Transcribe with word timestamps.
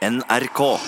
NRK. 0.00 0.80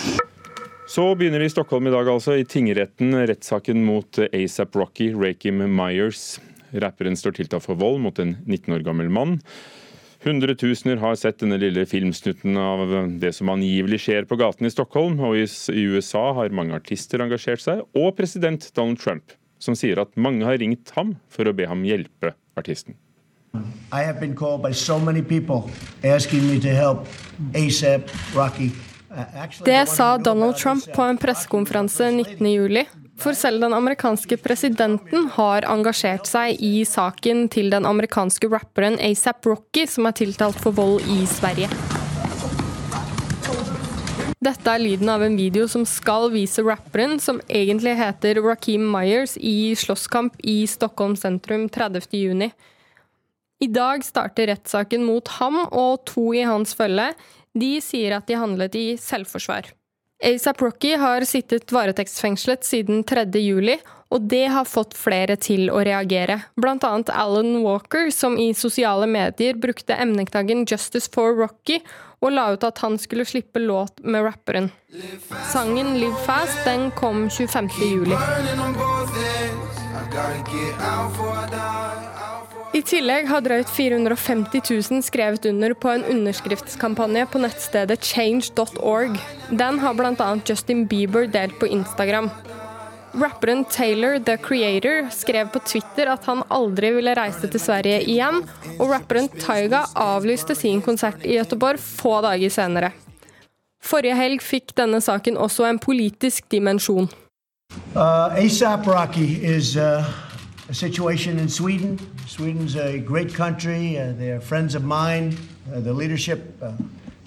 Så 0.89 1.15
begynner 1.15 1.39
vi 1.39 1.45
i 1.45 1.51
Stockholm 1.53 1.87
i 1.87 1.91
dag, 1.93 2.09
altså. 2.09 2.33
I 2.41 2.47
tingretten 2.49 3.13
rettssaken 3.29 3.83
mot 3.85 4.17
ASAP 4.33 4.77
Rocky, 4.77 5.11
Rakim 5.13 5.61
Myers. 5.69 6.41
Rapperen 6.73 7.17
står 7.21 7.37
tiltalt 7.37 7.67
for 7.67 7.77
vold 7.77 8.01
mot 8.01 8.17
en 8.23 8.39
19 8.47 8.73
år 8.79 8.85
gammel 8.87 9.11
mann. 9.13 9.35
Hundretusener 10.25 10.97
har 11.03 11.19
sett 11.21 11.43
denne 11.43 11.59
lille 11.61 11.85
filmsnutten 11.85 12.57
av 12.57 12.95
det 13.21 13.35
som 13.37 13.51
angivelig 13.53 14.01
skjer 14.07 14.25
på 14.31 14.39
gaten 14.41 14.65
i 14.65 14.73
Stockholm. 14.73 15.21
Og 15.21 15.37
i 15.37 15.85
USA 15.93 16.31
har 16.39 16.57
mange 16.57 16.79
artister 16.79 17.21
engasjert 17.21 17.61
seg, 17.61 17.83
og 17.93 18.15
president 18.17 18.71
Donald 18.73 19.03
Trump, 19.03 19.37
som 19.61 19.77
sier 19.77 20.01
at 20.01 20.17
mange 20.17 20.47
har 20.49 20.57
ringt 20.63 20.95
ham 20.97 21.19
for 21.29 21.45
å 21.45 21.53
be 21.53 21.69
ham 21.69 21.85
hjelpe 21.85 22.33
artisten. 22.57 22.97
I 23.93 24.01
have 24.09 24.19
been 24.19 24.33
called 24.35 24.63
by 24.63 24.73
so 24.73 24.99
many 24.99 25.21
people 25.21 25.69
asking 26.03 26.49
me 26.49 26.59
to 26.61 26.73
help 26.73 27.05
ASAP 27.53 28.09
Rocky. 28.33 28.73
Det 29.65 29.87
sa 29.89 30.17
Donald 30.19 30.57
Trump 30.57 30.87
på 30.95 31.03
en 31.03 31.19
pressekonferanse 31.21 32.03
was 32.03 32.27
19.07. 32.41 32.87
For 33.23 33.37
selv 33.39 33.61
den 33.63 33.75
amerikanske 33.77 34.39
presidenten 34.43 35.29
har 35.37 35.67
engasjert 35.69 36.27
seg 36.27 36.59
i 36.65 36.83
saken 36.89 37.45
til 37.53 37.71
den 37.71 37.87
amerikanske 37.87 38.49
rapperen 38.51 38.97
ASAP 38.99 39.47
Rocky, 39.47 39.87
som 39.87 40.09
er 40.09 40.17
tiltalt 40.19 40.59
for 40.59 40.75
vold 40.75 41.05
i 41.07 41.23
Sverige. 41.31 41.69
Dette 44.43 44.73
er 44.73 44.83
lyden 44.83 45.07
av 45.13 45.23
en 45.23 45.37
video 45.39 45.69
som 45.71 45.85
skal 45.87 46.33
vise 46.33 46.65
rapperen, 46.67 47.21
som 47.23 47.39
egentlig 47.47 47.95
heter 48.01 48.41
Rakeem 48.43 48.89
Myers, 48.91 49.37
i 49.39 49.71
slåsskamp 49.79 50.41
i 50.43 50.65
Stockholm 50.67 51.15
sentrum 51.15 51.69
30.6. 51.71 52.51
I 53.63 53.69
dag 53.71 54.03
starter 54.03 54.51
rettssaken 54.51 55.05
mot 55.07 55.29
ham 55.39 55.61
og 55.69 56.03
to 56.11 56.33
i 56.35 56.43
hans 56.43 56.75
følge. 56.75 57.13
De 57.59 57.77
sier 57.85 58.17
at 58.17 58.27
de 58.27 58.39
handlet 58.41 58.77
i 58.79 58.87
selvforsvar. 59.01 59.73
ASAP 60.23 60.63
Rocky 60.63 60.95
har 60.97 61.25
sittet 61.27 61.73
varetektsfengslet 61.75 62.65
siden 62.65 63.03
3. 63.05 63.25
juli, 63.43 63.75
og 64.13 64.29
det 64.31 64.45
har 64.55 64.69
fått 64.69 64.95
flere 64.95 65.35
til 65.41 65.67
å 65.73 65.81
reagere. 65.83 66.39
Blant 66.61 66.85
annet 66.87 67.11
Alan 67.11 67.57
Walker, 67.65 68.11
som 68.15 68.37
i 68.39 68.53
sosiale 68.55 69.09
medier 69.11 69.59
brukte 69.59 69.97
emneknaggen 69.99 70.67
'Justice 70.67 71.11
for 71.11 71.35
Rocky' 71.35 71.81
og 72.23 72.31
la 72.33 72.53
ut 72.53 72.65
at 72.65 72.79
han 72.79 72.99
skulle 72.99 73.27
slippe 73.27 73.59
låt 73.59 73.99
med 74.05 74.23
rapperen. 74.23 74.71
Sangen 75.51 75.99
'Live 75.99 76.23
Fast' 76.27 76.65
den 76.65 76.91
kom 76.91 77.29
25. 77.31 77.69
juli. 77.91 78.17
I 82.73 82.81
tillegg 82.81 83.27
har 83.29 83.43
drøyt 83.45 83.69
450 83.69 84.63
000 84.65 85.03
skrevet 85.05 85.45
under 85.51 85.75
på 85.77 85.91
en 85.93 86.07
underskriftskampanje 86.09 87.27
på 87.29 87.43
nettstedet 87.43 88.01
change.org. 88.09 89.19
Den 89.51 89.81
har 89.83 89.99
bl.a. 89.99 90.29
Justin 90.49 90.87
Bieber 90.89 91.29
delt 91.29 91.59
på 91.61 91.69
Instagram. 91.69 92.31
Rapperen 93.13 93.67
Taylor 93.69 94.17
The 94.25 94.39
Creator 94.41 95.11
skrev 95.13 95.53
på 95.53 95.61
Twitter 95.69 96.09
at 96.15 96.25
han 96.25 96.41
aldri 96.49 96.95
ville 96.97 97.13
reise 97.13 97.51
til 97.53 97.61
Sverige 97.61 98.01
igjen, 98.09 98.41
og 98.79 98.89
rapperen 98.95 99.29
Taiga 99.37 99.85
avlyste 99.93 100.57
sin 100.57 100.81
konsert 100.81 101.21
i 101.29 101.37
Göteborg 101.37 101.77
få 101.77 102.23
dager 102.25 102.57
senere. 102.57 102.95
Forrige 103.85 104.17
helg 104.17 104.41
fikk 104.41 104.73
denne 104.81 105.03
saken 105.05 105.37
også 105.37 105.69
en 105.69 105.83
politisk 105.83 106.49
dimensjon. 106.49 107.11
Uh, 107.93 108.33
Rocky 108.87 109.45
is 109.45 109.77
uh, 109.77 110.09
situation 110.71 111.39
in 111.39 111.49
Sweden. 111.49 111.99
Sweden's 112.27 112.77
a 112.77 112.99
great 112.99 113.35
country. 113.35 113.99
Uh, 113.99 114.13
they're 114.19 114.41
friends 114.41 114.75
of 114.75 114.85
mine, 114.85 115.37
uh, 115.75 115.81
the 115.81 115.93
leadership, 115.93 116.41
uh, 116.63 116.73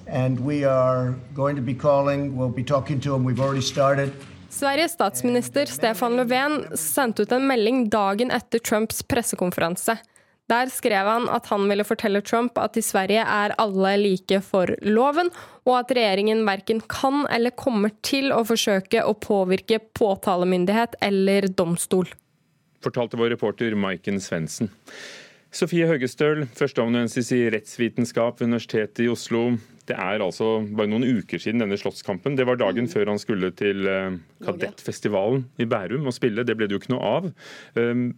and 0.07 0.39
we 0.39 0.63
are 0.63 1.15
going 1.33 1.55
to 1.55 1.61
be 1.61 1.73
calling. 1.73 2.37
We'll 2.37 2.49
be 2.49 2.63
talking 2.63 2.99
to 3.01 3.09
them. 3.11 3.23
We've 3.23 3.39
already 3.39 3.61
started. 3.61 4.11
Sveriges 4.49 4.91
statsminister 4.91 5.65
Stefan 5.65 6.15
Löfven 6.15 6.77
sendte 6.77 7.21
ut 7.21 7.31
en 7.31 7.47
melding 7.47 7.89
dagen 7.89 8.31
etter 8.31 8.59
Trumps 8.59 9.03
pressekonferanse. 9.03 9.97
Der 10.47 10.69
skrev 10.69 11.07
han 11.09 11.25
at 11.29 11.47
han 11.49 11.65
ville 11.69 11.83
fortelle 11.83 12.21
Trump 12.21 12.57
at 12.61 12.77
i 12.77 12.83
Sverige 12.85 13.23
er 13.25 13.55
alle 13.59 13.95
like 13.97 14.39
for 14.45 14.69
loven, 14.85 15.31
og 15.65 15.79
at 15.79 15.91
regjeringen 15.97 16.45
verken 16.47 16.83
kan 16.87 17.25
eller 17.33 17.55
kommer 17.57 17.91
til 18.05 18.29
å 18.31 18.43
forsøke 18.45 19.01
å 19.03 19.15
påvirke 19.17 19.81
påtalemyndighet 19.97 20.99
eller 21.01 21.49
domstol. 21.49 22.07
Fortalte 22.83 23.19
vår 23.19 23.31
reporter 23.35 23.75
Maiken 23.79 24.19
Svendsen. 24.23 24.71
Sofie 25.55 25.87
Høgestøl, 25.87 26.43
førsteamanuensis 26.57 27.29
i 27.31 27.45
rettsvitenskap 27.53 28.41
ved 28.41 28.49
Universitetet 28.49 29.05
i 29.05 29.07
Oslo. 29.07 29.53
Det 29.87 29.95
er 29.95 30.19
altså 30.25 30.57
bare 30.75 30.89
noen 30.91 31.05
uker 31.21 31.39
siden 31.39 31.63
denne 31.63 31.77
slottskampen. 31.79 32.35
Det 32.35 32.43
var 32.49 32.59
dagen 32.59 32.89
før 32.91 33.13
han 33.13 33.21
skulle 33.21 33.53
til 33.55 33.87
eh, 33.87 34.17
Kadettfestivalen 34.43 35.45
i 35.61 35.67
Bærum 35.69 36.09
og 36.09 36.17
spille. 36.17 36.43
Det 36.43 36.57
ble 36.59 36.67
det 36.67 36.75
jo 36.75 36.81
ikke 36.83 36.95
noe 36.97 37.13
av. 37.19 37.31
Um, 37.79 38.09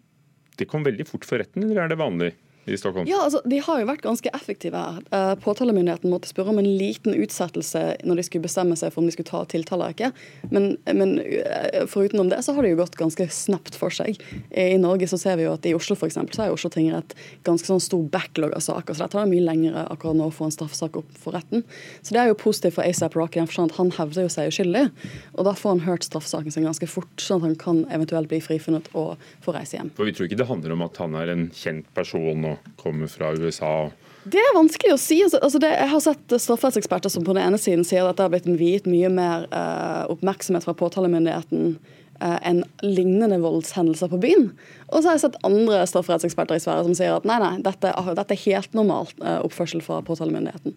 Det 0.57 0.65
kom 0.65 0.81
veldig 0.81 1.05
fort 1.05 1.25
for 1.29 1.37
retten, 1.37 1.67
eller 1.67 1.83
er 1.83 1.91
det 1.91 1.99
vanlig 2.01 2.31
i 2.67 2.77
Stockholm? 2.77 3.07
Ja, 3.09 3.23
altså, 3.25 3.41
De 3.45 3.59
har 3.63 3.81
jo 3.81 3.89
vært 3.89 4.05
ganske 4.05 4.31
effektive 4.35 4.77
her. 4.77 5.01
Eh, 5.11 5.33
Påtalemyndigheten 5.41 6.11
måtte 6.11 6.29
spørre 6.29 6.53
om 6.53 6.61
en 6.61 6.69
liten 6.77 7.15
utsettelse 7.17 7.83
når 8.05 8.19
de 8.19 8.25
skulle 8.27 8.47
bestemme 8.47 8.77
seg 8.79 8.93
for 8.93 9.01
om 9.01 9.09
de 9.09 9.15
skulle 9.15 9.31
ta 9.31 9.43
tiltale 9.49 9.87
eller 9.87 9.95
ikke. 9.95 10.11
Men, 10.51 10.77
men 10.97 11.17
eh, 11.21 11.85
forutenom 11.89 12.29
det 12.31 12.41
så 12.45 12.55
har 12.55 12.65
det 12.65 12.73
jo 12.73 12.81
gått 12.81 12.97
ganske 12.99 13.27
snapt 13.33 13.77
for 13.79 13.93
seg. 13.93 14.19
I 14.51 14.77
Norge 14.81 15.07
så 15.09 15.19
ser 15.21 15.37
vi 15.39 15.47
jo 15.47 15.53
at 15.55 15.65
i 15.67 15.75
Oslo 15.77 15.97
for 15.99 16.09
eksempel, 16.09 16.35
så 16.35 16.47
er 16.47 16.55
Oslo 16.55 16.71
tingrett 16.73 17.15
ganske 17.47 17.69
sånn 17.69 17.83
stor 17.83 18.03
backlog 18.13 18.55
av 18.57 18.63
saker. 18.65 18.97
Så 18.97 19.05
det 19.05 19.15
tar 19.15 19.29
mye 19.29 19.45
lengre 19.45 19.85
akkurat 19.87 20.17
nå 20.17 20.29
å 20.29 20.33
få 20.33 20.49
en 20.49 20.55
straffesak 20.55 20.97
opp 20.99 21.11
for 21.17 21.37
retten. 21.37 21.63
Så 22.01 22.15
det 22.15 22.23
er 22.23 22.31
jo 22.31 22.39
positivt 22.39 22.77
for 22.77 22.87
ASAP 22.87 23.17
Rocky. 23.17 23.39
at 23.39 23.77
Han 23.77 23.91
hevder 23.95 24.27
jo 24.27 24.33
seg 24.33 24.51
uskyldig, 24.51 24.87
og 25.35 25.47
da 25.47 25.53
får 25.57 25.75
han 25.75 25.85
hørt 25.87 26.07
straffesaken 26.07 26.53
sin 26.53 26.67
ganske 26.67 26.89
fort, 26.89 27.13
sånn 27.21 27.41
at 27.41 27.47
han 27.47 27.57
kan 27.61 27.83
eventuelt 27.93 28.29
bli 28.31 28.41
frifunnet 28.43 28.89
og 28.93 29.17
få 29.45 29.55
reise 29.55 29.77
hjem. 29.77 29.91
For 29.95 30.07
Vi 30.07 30.15
tror 30.17 30.29
ikke 30.29 30.39
det 30.41 30.49
handler 30.49 30.75
om 30.75 30.85
at 30.87 30.97
han 31.01 31.15
er 31.19 31.33
en 31.33 31.47
kjent 31.55 31.87
person 31.97 32.45
og 32.47 32.56
kommer 32.79 33.09
fra 33.11 33.33
USA. 33.37 33.89
Det 34.27 34.39
er 34.41 34.55
vanskelig 34.57 34.91
å 34.95 34.99
si. 34.99 35.21
Altså, 35.23 35.39
altså 35.43 35.59
det, 35.63 35.69
jeg 35.71 35.91
har 35.93 36.01
sett 36.03 36.33
strafferettseksperter 36.43 37.11
som 37.13 37.23
på 37.23 37.35
den 37.37 37.45
ene 37.47 37.59
siden 37.61 37.85
sier 37.87 38.07
at 38.09 38.17
det 38.19 38.25
har 38.25 38.33
blitt 38.33 38.49
viet 38.59 38.89
mye 38.89 39.11
mer 39.13 39.45
uh, 39.53 40.03
oppmerksomhet 40.11 40.65
fra 40.67 40.75
påtalemyndigheten 40.75 41.77
uh, 42.19 42.37
enn 42.43 42.63
lignende 42.83 43.39
voldshendelser 43.43 44.11
på 44.11 44.19
byen. 44.25 44.49
Og 44.89 44.99
så 44.99 45.07
har 45.07 45.15
jeg 45.15 45.23
sett 45.29 45.39
andre 45.47 45.79
strafferettseksperter 45.87 46.59
i 46.59 46.63
Sverige 46.65 46.89
som 46.89 46.97
sier 46.99 47.15
at 47.15 47.27
nei, 47.29 47.39
nei, 47.43 47.53
dette, 47.63 47.93
er- 47.93 48.17
dette 48.19 48.35
er 48.35 48.43
helt 48.49 48.75
normalt 48.75 49.15
uh, 49.23 49.37
oppførsel 49.47 49.85
fra 49.85 50.01
påtalemyndigheten. 50.07 50.75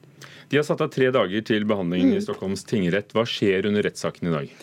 De 0.51 0.59
har 0.61 0.67
satt 0.67 0.83
av 0.87 0.93
tre 0.95 1.11
dager 1.15 1.43
til 1.47 1.67
behandling 1.67 2.15
i 2.15 2.23
Stockholms 2.23 2.63
tingrett. 2.71 3.11
Hva 3.15 3.27
skjer 3.27 3.67
under 3.71 3.83
rettssaken 3.87 4.31
i 4.31 4.37
dag? 4.37 4.55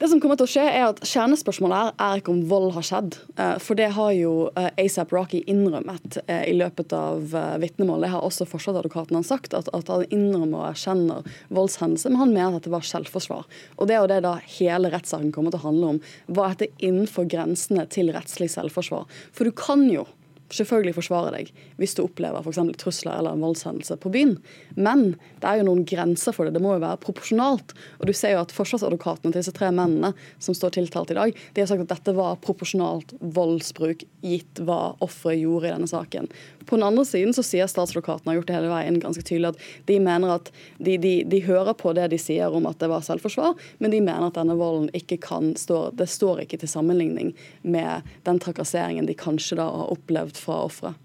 Det 0.00 0.08
som 0.08 0.16
kommer 0.16 0.38
til 0.40 0.46
å 0.46 0.48
skje 0.48 0.62
er 0.64 0.82
at 0.86 1.00
Kjernespørsmålet 1.04 1.76
her 1.76 1.90
er 2.00 2.20
ikke 2.22 2.32
om 2.32 2.38
vold 2.48 2.70
har 2.72 2.84
skjedd. 2.88 3.18
eh, 3.36 3.58
For 3.60 3.76
det 3.76 3.90
har 3.92 4.14
jo 4.16 4.30
eh, 4.56 4.70
ASAP 4.80 5.12
Rocky 5.12 5.42
innrømmet 5.44 6.16
eh, 6.24 6.46
i 6.48 6.54
løpet 6.56 6.94
av 6.96 7.20
vitnemålet. 7.20 7.60
vitnemål. 7.60 8.06
Det 8.06 8.10
har 8.14 8.24
også 8.24 8.46
forsvarsadvokaten 8.48 9.18
hans 9.18 9.28
sagt, 9.28 9.52
at, 9.52 9.68
han 9.68 10.06
innrømmer 10.08 10.62
og 10.62 10.70
erkjenner 10.70 11.28
voldshendelse, 11.52 12.08
men 12.08 12.20
han 12.22 12.32
mener 12.32 12.56
at 12.56 12.64
det 12.64 12.72
var 12.72 12.86
selvforsvar. 12.88 13.44
Og 13.76 13.90
Det 13.90 13.94
er 13.94 14.00
jo 14.00 14.08
det 14.14 14.22
da 14.24 14.38
hele 14.56 14.88
rettssaken 14.88 15.34
kommer 15.36 15.52
til 15.52 15.60
å 15.60 15.66
handle 15.68 15.92
om. 15.92 16.00
Hva 16.32 16.48
er 16.48 16.56
dette 16.56 16.80
innenfor 16.80 17.28
grensene 17.28 17.84
til 17.92 18.08
rettslig 18.16 18.48
selvforsvar? 18.56 19.04
For 19.36 19.44
du 19.44 19.52
kan 19.52 19.84
jo 19.92 20.06
selvfølgelig 20.56 20.96
forsvare 20.96 21.32
deg 21.34 21.50
hvis 21.80 21.96
du 21.96 22.04
opplever 22.04 22.44
f.eks. 22.44 22.60
trusler 22.80 23.18
eller 23.18 23.36
en 23.36 23.44
voldshendelse 23.44 23.96
på 24.02 24.12
byen. 24.14 24.36
Men 24.76 25.14
det 25.40 25.48
er 25.48 25.60
jo 25.60 25.68
noen 25.68 25.84
grenser 25.88 26.34
for 26.36 26.46
det. 26.46 26.54
Det 26.56 26.62
må 26.64 26.74
jo 26.76 26.82
være 26.84 27.00
proporsjonalt. 27.04 27.74
Og 28.00 28.10
du 28.10 28.14
ser 28.16 28.34
jo 28.34 28.42
at 28.42 28.54
Forsvarsadvokatene 28.54 29.32
til 29.32 29.40
disse 29.40 29.54
tre 29.56 29.70
mennene 29.74 30.12
som 30.42 30.56
står 30.56 30.76
tiltalt 30.76 31.12
i 31.14 31.18
dag, 31.18 31.34
de 31.54 31.62
har 31.62 31.70
sagt 31.70 31.86
at 31.86 31.94
dette 31.94 32.16
var 32.16 32.40
proporsjonalt 32.44 33.14
voldsbruk 33.20 34.04
gitt 34.26 34.62
hva 34.66 34.94
offeret 35.04 35.40
gjorde 35.42 35.70
i 35.70 35.74
denne 35.74 35.90
saken. 35.90 36.28
På 36.66 36.76
den 36.76 36.86
andre 36.86 37.04
siden 37.08 37.34
så 37.36 37.44
sier 37.46 37.68
statsadvokaten 37.70 38.28
har 38.28 38.38
gjort 38.38 38.50
det 38.50 38.56
hele 38.58 38.72
veien 38.72 39.00
ganske 39.02 39.24
tydelig 39.24 39.52
at 39.52 39.66
de 39.88 39.98
mener 40.02 40.34
at 40.36 40.50
de, 40.78 40.96
de, 41.00 41.14
de 41.28 41.42
hører 41.46 41.74
på 41.78 41.94
det 41.96 42.10
de 42.12 42.20
sier 42.20 42.52
om 42.52 42.68
at 42.70 42.80
det 42.82 42.90
var 42.92 43.04
selvforsvar, 43.06 43.54
men 43.78 43.94
de 43.94 44.02
mener 44.04 44.28
at 44.28 44.38
denne 44.38 44.58
volden 44.58 44.90
ikke 44.96 45.20
kan 45.24 45.54
stå 45.58 45.90
Det 45.96 46.08
står 46.10 46.44
ikke 46.44 46.60
til 46.60 46.70
sammenligning 46.70 47.32
med 47.62 48.06
den 48.28 48.40
trakasseringen 48.42 49.08
de 49.08 49.16
kanskje 49.18 49.60
da 49.60 49.68
har 49.70 49.94
opplevd 49.94 50.38
fra 50.38 50.64
offeret. 50.66 50.98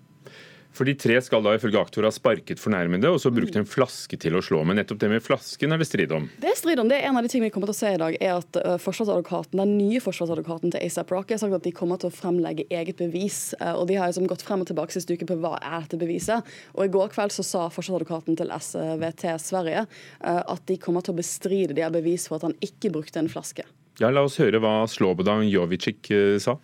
For 0.75 0.88
De 0.88 0.95
tre 1.00 1.18
skal 1.24 1.44
da 1.45 1.56
ifølge 1.56 1.80
aktor 1.80 2.06
ha 2.07 2.12
sparket 2.13 2.60
fornærmede 2.62 3.10
og 3.12 3.22
så 3.24 3.31
brukt 3.33 3.56
en 3.56 3.68
flaske 3.68 4.19
til 4.19 4.36
å 4.36 4.44
slå. 4.44 4.62
Men 4.68 4.80
nettopp 4.81 5.00
det 5.01 5.10
med 5.13 5.24
flasken 5.24 5.72
er 5.72 5.81
det 5.81 5.88
strid 5.88 6.12
om. 6.16 6.27
Det 6.42 6.51
er 6.51 6.60
strid 6.60 6.81
om. 6.81 6.89
Det 6.92 6.98
er 7.00 7.07
en 7.10 7.19
av 7.19 7.25
de 7.25 7.31
tingene 7.31 7.50
vi 7.50 7.56
kommer 7.56 7.72
til 7.72 7.77
å 7.77 7.80
se 7.80 7.94
i 7.95 8.01
dag, 8.01 8.18
er 8.19 8.33
at 8.36 8.60
uh, 8.60 8.75
forsvarsadvokaten, 8.81 9.62
den 9.62 9.75
nye 9.80 10.01
forsvarsadvokaten 10.04 10.75
til 10.75 10.83
ASAP 10.83 11.13
Rocky 11.16 11.36
har 11.36 11.42
sagt 11.44 11.56
at 11.57 11.66
de 11.68 11.74
kommer 11.75 12.01
til 12.01 12.12
å 12.12 12.16
fremlegge 12.16 12.68
eget 12.69 13.00
bevis. 13.00 13.39
Uh, 13.62 13.74
og 13.80 13.88
De 13.92 14.00
har 14.00 14.12
liksom 14.12 14.27
gått 14.31 14.44
frem 14.45 14.66
og 14.66 14.69
tilbake 14.69 14.95
siste 14.95 15.16
uke 15.16 15.30
på 15.30 15.39
hva 15.39 15.56
er 15.62 15.86
dette 15.86 16.01
beviset. 16.01 16.54
Og 16.75 16.86
I 16.86 16.94
går 16.94 17.16
kveld 17.16 17.36
så 17.36 17.45
sa 17.48 17.66
forsvarsadvokaten 17.72 18.39
til 18.42 18.51
SVT 18.60 19.25
Sverige 19.45 19.88
uh, 19.88 20.44
at 20.44 20.68
de 20.68 20.80
kommer 20.81 21.06
til 21.06 21.16
å 21.16 21.22
bestride 21.22 21.75
de 21.75 21.86
har 21.86 21.95
bevis 21.95 22.27
for 22.30 22.39
at 22.39 22.50
han 22.50 22.60
ikke 22.63 22.92
brukte 22.94 23.22
en 23.22 23.31
flaske. 23.31 23.66
Ja, 24.01 24.10
La 24.12 24.25
oss 24.27 24.36
høre 24.42 24.60
hva 24.60 24.81
Slobodan 24.92 25.45
Jovicic 25.48 26.10
eh, 26.12 26.36
sa. 26.44 26.57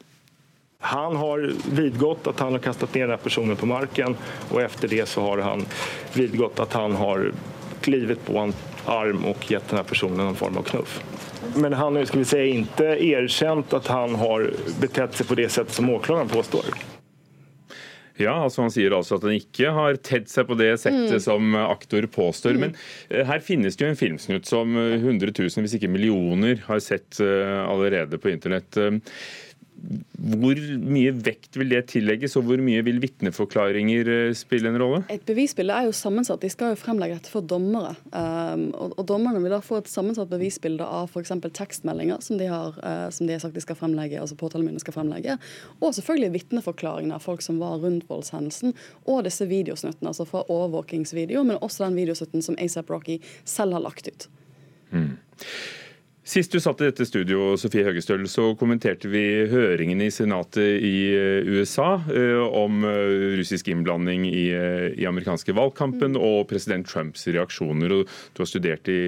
Han 0.82 1.16
har 1.16 1.44
vidgått 1.72 2.28
at 2.28 2.40
han 2.40 2.56
har 2.58 2.64
kastet 2.64 2.96
ned 2.96 3.10
den 3.10 3.22
personen 3.22 3.58
på 3.58 3.70
marken 3.70 4.16
og 4.50 4.62
etter 4.64 4.90
det 4.90 5.06
så 5.10 5.22
har 5.22 5.44
han 5.46 5.66
vidgått 6.14 6.60
at 6.60 6.74
han 6.74 6.98
har 6.98 7.28
klivit 7.86 8.26
på 8.26 8.38
en 8.42 8.54
arm 8.90 9.26
og 9.30 9.46
gitt 9.46 9.70
denne 9.70 9.84
personen 9.86 10.28
en 10.28 10.38
form 10.38 10.58
av 10.58 10.66
knuff. 10.72 11.00
Men 11.56 11.74
han 11.74 11.96
har 11.96 12.06
ska 12.06 12.18
vi 12.18 12.26
säga, 12.26 12.46
inte 12.46 12.86
erkänt 12.86 13.88
han 13.88 14.16
har 14.16 14.50
betett 14.82 15.16
seg 15.16 15.28
på 15.28 15.36
det 15.36 15.50
sätt 15.50 15.72
som 15.72 15.90
åklageren 15.90 16.30
påstår. 16.30 16.66
Ja, 18.22 18.34
altså 18.44 18.62
Han 18.62 18.74
sier 18.74 18.94
altså 18.94 19.18
at 19.18 19.26
han 19.26 19.38
ikke 19.38 19.72
har 19.74 19.98
tedd 20.04 20.28
seg 20.30 20.50
på 20.50 20.58
det 20.60 20.74
settet 20.82 21.16
mm. 21.16 21.24
som 21.24 21.56
aktor 21.58 22.06
påstår. 22.12 22.58
Mm. 22.58 22.74
Men 23.10 23.30
her 23.30 23.42
finnes 23.46 23.78
det 23.78 23.86
jo 23.86 23.94
en 23.94 24.00
filmsnutt 24.00 24.50
som 24.50 24.76
100 24.78 25.34
000, 25.38 25.64
hvis 25.64 25.78
ikke 25.78 25.90
millioner, 25.92 26.62
har 26.68 26.84
sett 26.84 27.22
uh, 27.24 27.64
allerede 27.66 28.22
på 28.22 28.34
internett. 28.34 28.78
Hvor 29.82 30.60
mye 30.78 31.12
vekt 31.26 31.58
vil 31.58 31.72
det 31.74 31.80
tillegges, 31.90 32.36
og 32.38 32.46
hvor 32.46 32.62
mye 32.62 32.84
vil 32.86 33.00
vitneforklaringer 33.02 34.12
eh, 34.14 34.34
spille 34.38 34.70
en 34.70 34.78
rolle? 34.78 35.00
Et 35.14 35.24
bevisbilde 35.26 35.74
er 35.74 35.88
jo 35.88 35.96
sammensatt. 35.96 36.42
De 36.44 36.52
skal 36.54 36.76
jo 36.76 36.80
fremlegge 36.80 37.18
dette 37.18 37.32
for 37.34 37.46
dommere. 37.46 37.96
Um, 38.14 38.68
og, 38.78 38.94
og, 38.96 39.04
Dommerne 39.10 39.42
vil 39.42 39.56
da 39.56 39.62
få 39.66 39.80
et 39.82 39.90
sammensatt 39.92 40.30
bevisbilde 40.32 40.86
av 40.86 41.10
f.eks. 41.10 41.34
tekstmeldinger 41.58 42.22
som 42.24 42.38
de, 42.40 42.48
har, 42.52 42.78
uh, 42.86 43.08
som 43.14 43.28
de 43.28 43.36
har 43.36 43.44
sagt 43.44 43.58
de 43.58 43.66
skal 43.66 43.80
fremlegge, 43.80 44.22
altså 44.22 44.38
påtalemyndigheten 44.40 44.86
skal 44.86 44.98
fremlegge. 45.00 45.40
Og 45.82 45.98
selvfølgelig 45.98 46.36
vitneforklaringene 46.38 47.18
av 47.18 47.26
folk 47.26 47.44
som 47.46 47.60
var 47.64 47.82
rundt 47.82 48.06
voldshendelsen. 48.12 48.78
Og 49.10 49.26
disse 49.28 49.50
videosnuttene, 49.50 50.14
altså 50.14 50.30
fra 50.30 50.46
overvåkingsvideo, 50.46 51.44
men 51.48 51.60
også 51.60 51.88
den 51.88 51.98
videosnutten 52.00 52.46
som 52.46 52.60
ASAP 52.62 52.94
Rocky 52.94 53.20
selv 53.44 53.80
har 53.80 53.88
lagt 53.90 54.12
ut. 54.12 54.30
Mm. 54.92 55.16
Sist 56.32 56.54
du 56.54 56.62
satt 56.64 56.80
i 56.80 56.86
dette 56.88 57.04
studio, 57.04 57.58
Sofie 57.60 57.84
Høgestøl, 57.84 58.22
så 58.32 58.54
kommenterte 58.56 59.10
vi 59.12 59.20
høringene 59.52 60.06
i 60.08 60.14
Senatet 60.16 60.80
i 60.88 60.94
eh, 61.12 61.50
USA 61.58 61.98
eh, 62.08 62.40
om 62.40 62.86
eh, 62.88 63.34
russisk 63.36 63.68
innblanding 63.68 64.24
i, 64.30 64.46
i 64.96 65.08
amerikanske 65.10 65.52
valgkampen 65.58 66.16
mm. 66.16 66.22
og 66.24 66.46
president 66.48 66.88
Trumps 66.88 67.28
reaksjoner. 67.28 67.98
Og 67.98 68.08
du 68.08 68.44
har 68.46 68.48
studert 68.48 68.88
i, 68.88 69.02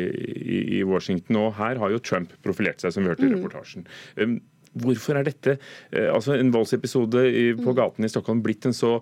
i, 0.82 0.82
Washington, 0.84 1.40
og 1.46 1.56
her 1.62 1.80
har 1.80 1.96
jo 1.96 2.04
Trump 2.04 2.36
profilert 2.44 2.84
seg, 2.84 2.92
som 2.92 3.08
vi 3.08 3.14
hørte 3.14 3.24
i 3.24 3.32
mm. 3.32 3.38
reportasjen. 3.38 3.88
Hvorfor 4.82 5.20
er 5.20 5.28
dette, 5.28 5.58
altså 6.10 6.34
en 6.38 6.52
voldsepisode 6.54 7.26
på 7.60 7.70
mm. 7.70 7.76
gaten 7.78 8.08
i 8.08 8.10
Stockholm, 8.12 8.42
blitt 8.46 8.66
en 8.66 8.74
så 8.74 8.96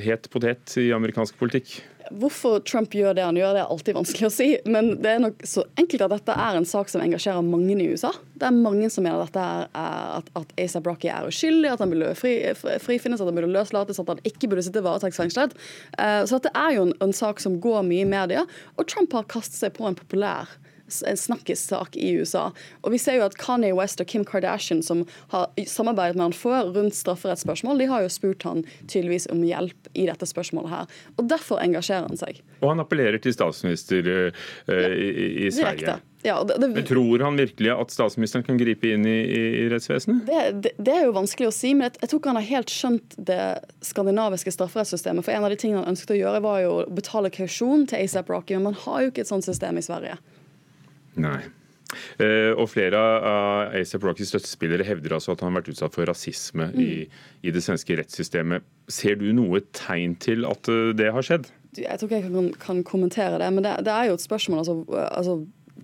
het 0.00 0.28
potet 0.32 0.76
i 0.80 0.90
amerikansk 0.94 1.36
politikk? 1.40 1.80
Hvorfor 2.10 2.58
Trump 2.66 2.94
gjør 2.94 3.14
det 3.14 3.22
han 3.22 3.36
gjør, 3.38 3.52
det 3.54 3.60
er 3.62 3.70
alltid 3.70 3.94
vanskelig 3.94 4.26
å 4.26 4.32
si. 4.34 4.48
Men 4.66 4.94
det 5.02 5.12
er 5.12 5.22
nok 5.22 5.44
så 5.46 5.62
enkelt 5.78 6.02
at 6.06 6.14
dette 6.16 6.34
er 6.46 6.58
en 6.58 6.66
sak 6.66 6.90
som 6.90 7.02
engasjerer 7.04 7.44
mange 7.46 7.76
i 7.78 7.86
USA. 7.92 8.10
Det 8.34 8.48
er 8.48 8.56
mange 8.56 8.88
som 8.90 9.06
mener 9.06 9.22
er, 9.22 9.68
at, 9.70 10.30
at 10.40 10.54
Asa 10.58 10.82
Brocky 10.82 11.10
er 11.12 11.28
uskyldig, 11.30 11.70
at 11.70 11.82
han 11.84 11.92
burde 11.92 12.14
fri, 12.18 12.34
frifinnes, 12.82 13.22
at 13.22 13.30
han 13.30 13.38
burde 13.38 13.52
løslates, 13.54 14.02
at 14.02 14.10
han 14.10 14.22
ikke 14.26 14.50
burde 14.50 14.64
sitte 14.66 14.82
varetektsfengslet. 14.86 15.54
Uh, 15.94 16.24
så 16.26 16.40
dette 16.40 16.54
er 16.58 16.74
jo 16.78 16.88
en, 16.88 16.96
en, 17.04 17.14
sak 17.20 17.42
som 17.42 17.60
går 17.62 17.84
mye 17.86 18.06
i 18.06 18.10
media, 18.10 18.46
og 18.74 18.90
Trump 18.90 19.14
har 19.14 19.28
kastet 19.30 19.60
seg 19.60 19.74
på 19.76 19.86
en 19.86 19.98
populær 19.98 20.50
en 21.06 21.20
snakkissak 21.20 21.96
i 21.96 22.12
USA. 22.20 22.48
Og 22.82 22.94
vi 22.94 23.00
ser 23.02 23.18
jo 23.18 23.26
at 23.28 23.38
Kanye 23.40 23.74
West 23.76 24.02
og 24.02 24.10
Kim 24.10 24.24
Kardashian, 24.26 24.82
som 24.86 25.04
har 25.34 25.48
samarbeidet 25.70 26.18
med 26.18 26.30
han 26.30 26.36
før 26.36 26.72
rundt 26.76 26.98
strafferettsspørsmål, 26.98 27.80
de 27.80 27.88
har 27.90 28.04
jo 28.04 28.12
spurt 28.12 28.46
han 28.48 28.64
tydeligvis 28.86 29.30
om 29.32 29.42
hjelp 29.46 29.90
i 29.94 30.06
dette 30.10 30.28
spørsmålet 30.28 30.74
her. 30.74 31.00
Og 31.16 31.26
derfor 31.30 31.62
engasjerer 31.62 32.08
han 32.08 32.20
seg. 32.20 32.42
Og 32.60 32.72
han 32.72 32.82
appellerer 32.82 33.20
til 33.22 33.34
statsminister 33.34 34.06
uh, 34.06 34.46
ja, 34.68 34.86
i, 34.92 35.10
i, 35.46 35.50
Sverige. 35.54 36.00
Ja, 36.22 36.44
det, 36.44 36.58
det, 36.60 36.68
men 36.68 36.84
Tror 36.84 37.18
han 37.24 37.36
virkelig 37.36 37.70
at 37.72 37.92
statsministeren 37.94 38.44
kan 38.44 38.58
gripe 38.60 38.90
inn 38.92 39.06
i, 39.08 39.18
i 39.64 39.68
rettsvesenet? 39.72 40.26
Det, 40.28 40.72
det, 40.76 40.92
er 40.92 41.06
jo 41.06 41.14
vanskelig 41.16 41.48
å 41.48 41.54
si, 41.54 41.72
men 41.72 41.88
jeg, 41.88 41.96
jeg 42.02 42.10
tror 42.10 42.20
ikke 42.20 42.32
han 42.34 42.40
har 42.40 42.48
helt 42.50 42.74
skjønt 42.74 43.16
det 43.30 43.44
skandinaviske 43.88 44.52
strafferettssystemet. 44.52 45.24
For 45.24 45.32
en 45.32 45.46
av 45.48 45.54
de 45.54 45.56
tingene 45.60 45.80
han 45.80 45.94
ønsket 45.94 46.12
å 46.16 46.20
gjøre, 46.20 46.42
var 46.44 46.60
jo 46.64 46.74
å 46.74 46.84
betale 47.00 47.32
kausjon 47.32 47.86
til 47.88 48.04
ASAP 48.04 48.32
Rocky, 48.32 48.58
men 48.58 48.68
man 48.68 48.78
har 48.84 49.06
jo 49.06 49.14
ikke 49.14 49.24
et 49.24 49.32
sånt 49.32 49.48
system 49.48 49.80
i 49.80 49.86
Sverige. 49.86 50.18
Nei. 51.18 51.40
Uh, 52.20 52.54
og 52.54 52.68
Flere 52.70 52.98
av 52.98 53.74
ASAP 53.74 54.04
Rockys 54.06 54.30
støttespillere 54.30 54.86
hevder 54.86 55.16
altså 55.16 55.34
at 55.34 55.40
han 55.42 55.50
har 55.50 55.60
vært 55.60 55.72
utsatt 55.72 55.96
for 55.96 56.06
rasisme 56.06 56.68
mm. 56.70 56.82
i, 56.82 56.90
i, 57.42 57.54
det 57.54 57.62
svenske 57.64 57.96
rettssystemet. 57.98 58.66
Ser 58.90 59.18
du 59.18 59.30
noe 59.34 59.62
tegn 59.76 60.14
til 60.22 60.46
at 60.48 60.70
uh, 60.70 60.92
det 60.96 61.10
har 61.14 61.26
skjedd? 61.26 61.50
Jeg 61.78 61.98
tror 61.98 62.10
ikke 62.10 62.20
jeg 62.20 62.28
kan, 62.30 62.52
kan 62.62 62.84
kommentere 62.86 63.40
det, 63.42 63.48
men 63.54 63.66
det, 63.66 63.76
det, 63.86 63.94
er 63.94 64.10
jo 64.10 64.18
et 64.18 64.26
spørsmål. 64.26 64.62
altså, 64.62 64.76
altså 65.10 65.40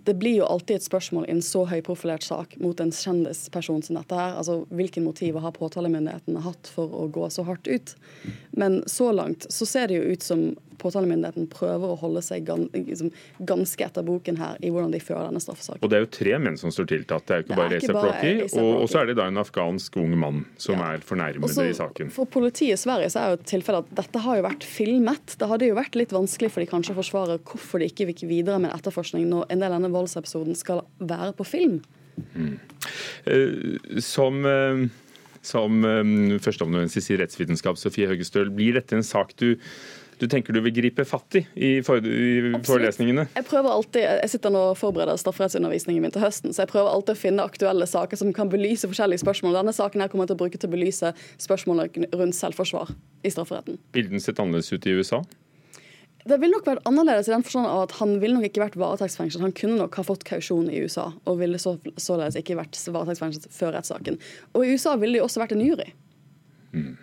det 0.06 0.14
blir 0.14 0.36
jo 0.40 0.46
alltid 0.46 0.76
et 0.76 0.86
spørsmål 0.86 1.26
i 1.26 1.32
en 1.34 1.42
så 1.42 1.64
høyprofilert 1.66 2.24
sak 2.26 2.56
mot 2.62 2.78
en 2.82 2.92
kjendisperson 2.94 3.82
som 3.82 3.98
dette 3.98 4.18
her. 4.18 4.36
Altså, 4.38 4.60
Hvilken 4.70 5.06
motiv 5.06 5.38
har 5.42 5.54
påtalemyndighetene 5.56 6.42
hatt 6.44 6.70
for 6.74 6.92
å 6.92 7.06
gå 7.12 7.26
så 7.32 7.46
hardt 7.48 7.66
ut? 7.66 7.94
Men 8.54 8.82
så 8.90 9.10
langt 9.16 9.48
så 9.52 9.66
ser 9.66 9.90
det 9.90 9.98
jo 9.98 10.12
ut 10.12 10.26
som 10.26 10.44
påtalemyndigheten 10.80 11.48
prøver 11.52 11.92
å 11.92 11.98
holde 12.00 12.22
seg 12.24 12.48
liksom, 12.74 13.12
ganske 13.48 13.86
etter 13.86 14.06
boken 14.06 14.38
her 14.40 14.60
i 14.64 14.70
hvordan 14.72 14.94
de 14.94 15.00
fører 15.02 15.28
denne 15.28 15.42
straffesaken. 15.42 15.82
Og 15.82 15.92
Det 15.92 15.98
er 15.98 16.04
jo 16.04 16.10
tre 16.18 16.38
menn 16.42 16.58
som 16.60 16.74
står 16.74 16.90
tiltalt, 16.92 17.26
det 17.28 17.34
er 17.34 17.42
jo 17.42 17.46
ikke 17.46 17.58
bare 17.60 17.74
Reza 17.74 17.96
Rocky. 17.96 18.34
Og, 18.46 18.86
så 18.90 19.02
er 19.02 19.10
det 19.10 19.18
da 19.20 19.28
en 19.30 19.42
afghansk 19.42 19.98
ung 20.02 20.16
mann 20.20 20.42
som 20.62 20.80
ja. 20.80 20.92
er 20.94 21.06
fornærmede 21.06 21.50
Også, 21.50 21.68
i 21.70 21.76
saken. 21.76 22.12
For 22.14 22.30
politiet 22.30 22.76
i 22.76 22.80
Sverige 22.80 23.12
så 23.12 23.22
er 23.22 23.32
jo 23.32 23.40
et 23.40 23.48
tilfelle 23.52 23.82
at 23.84 23.94
dette 24.02 24.24
har 24.26 24.40
jo 24.40 24.46
vært 24.48 24.66
filmet. 24.66 25.36
Det 25.38 25.50
hadde 25.50 25.70
jo 25.70 25.78
vært 25.78 25.98
litt 25.98 26.14
vanskelig 26.16 26.52
for 26.54 26.64
de 26.64 26.70
kanskje 26.70 26.96
å 26.96 27.00
forsvare 27.00 27.40
hvorfor 27.46 27.82
de 27.82 27.90
ikke 27.90 28.10
gikk 28.12 28.26
videre 28.30 28.60
med 28.62 28.74
etterforskning 28.74 29.28
når 29.30 29.48
en 29.50 29.62
del 29.62 29.70
av 29.70 29.80
denne 29.80 29.94
voldsepisoden 29.94 30.58
skal 30.58 30.84
være 30.98 31.32
på 31.36 31.48
film. 31.48 31.80
Mm. 32.36 32.54
Uh, 33.26 34.00
som 34.00 34.40
uh, 34.46 34.86
som 35.46 35.84
um, 35.84 36.38
førsteamanuensis 36.42 37.10
i 37.12 37.20
rettsvitenskap, 37.20 37.78
Sofie 37.78 38.08
Høgestøl, 38.10 38.50
blir 38.54 38.76
dette 38.76 38.96
en 38.96 39.06
sak 39.06 39.34
du 39.40 39.54
du 40.20 40.26
tenker 40.30 40.56
du 40.56 40.60
vil 40.64 40.74
gripe 40.74 41.04
fatt 41.08 41.38
i 41.38 41.42
i, 41.54 41.70
for, 41.86 42.00
i 42.00 42.52
forelesningene? 42.66 43.26
Jeg 43.36 43.46
prøver 43.48 43.72
alltid, 43.72 44.02
jeg 44.04 44.32
sitter 44.32 44.54
nå 44.54 44.62
og 44.72 44.78
forbereder 44.80 45.18
strafferettsundervisningen 45.20 46.04
min 46.04 46.14
til 46.14 46.24
høsten, 46.24 46.54
så 46.56 46.64
jeg 46.64 46.72
prøver 46.72 46.92
alltid 46.92 47.16
å 47.16 47.20
finne 47.20 47.46
aktuelle 47.46 47.88
saker 47.90 48.20
som 48.20 48.32
kan 48.36 48.52
belyse 48.52 48.88
forskjellige 48.88 49.24
spørsmål. 49.24 49.58
Denne 49.60 49.74
saken 49.76 50.04
her 50.04 50.12
kommer 50.12 50.26
jeg 50.26 50.34
til 50.34 50.38
å 50.38 50.42
bruke 50.44 50.60
til 50.60 50.70
å 50.70 50.76
belyse 50.76 51.12
spørsmålene 51.42 52.10
rundt 52.16 52.38
selvforsvar 52.38 52.94
i 53.26 53.32
strafferetten. 53.34 53.80
Bilden 53.96 54.22
sett 54.22 54.40
annerledes 54.42 54.72
ut 54.72 54.88
i 54.88 54.96
USA? 54.96 55.22
Det 56.26 56.40
vil 56.42 56.50
nok 56.50 56.66
vært 56.66 56.86
annerledes 56.88 57.28
i 57.28 57.34
den 57.36 57.44
forstand 57.46 57.68
av 57.70 57.84
at 57.84 57.92
han 58.00 58.16
ville 58.18 58.34
nok 58.34 58.48
ikke 58.48 58.64
vært 58.64 58.78
varetektsfengslet. 58.80 59.44
Han 59.44 59.54
kunne 59.54 59.78
nok 59.78 59.94
ha 59.94 60.02
fått 60.06 60.24
kausjon 60.26 60.66
i 60.72 60.80
USA, 60.82 61.12
og 61.22 61.38
ville 61.38 61.60
så, 61.62 61.76
således 62.02 62.38
ikke 62.40 62.56
vært 62.58 62.74
varetektsfengslet 62.74 63.46
før 63.54 63.76
rettssaken. 63.76 64.18
Og 64.56 64.64
i 64.66 64.72
USA 64.74 64.96
ville 64.98 65.14
det 65.14 65.22
jo 65.22 65.28
også 65.28 65.44
vært 65.44 65.54
en 65.54 65.62
jury. 65.62 65.92
Mm. 66.74 66.96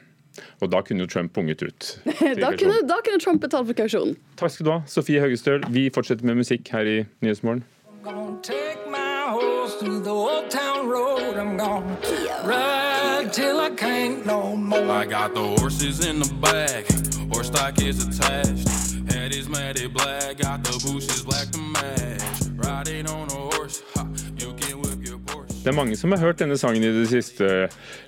Og 0.62 0.72
da 0.72 0.82
kunne 0.82 1.06
jo 1.06 1.10
Trump 1.10 1.34
punget 1.34 1.64
ut. 1.64 2.00
da, 2.44 2.52
kunne, 2.58 2.80
da 2.90 3.00
kunne 3.06 3.20
Trump 3.20 3.42
betalt 3.42 3.68
for 3.70 3.78
kausjonen. 3.78 4.18
Takk 4.40 4.56
skal 4.56 4.66
du 4.66 4.72
ha, 4.76 4.82
Sofie 4.90 5.22
Høgestøl. 5.22 5.64
Vi 5.74 5.90
fortsetter 5.94 6.26
med 6.26 6.42
musikk 6.42 6.74
her 6.74 6.90
i 6.90 6.98
Nyhetsmorgen. 7.22 7.64
Det 25.64 25.72
er 25.72 25.76
mange 25.76 25.96
som 25.96 26.12
har 26.12 26.20
hørt 26.20 26.40
denne 26.40 26.58
sangen 26.60 26.84
i 26.84 26.92
det 26.92 27.08
siste 27.08 27.50